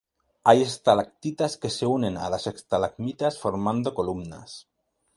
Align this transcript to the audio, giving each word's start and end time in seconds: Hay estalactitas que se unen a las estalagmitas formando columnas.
Hay 0.43 0.63
estalactitas 0.63 1.57
que 1.57 1.69
se 1.69 1.85
unen 1.85 2.17
a 2.17 2.27
las 2.31 2.47
estalagmitas 2.47 3.37
formando 3.37 3.93
columnas. 3.93 4.67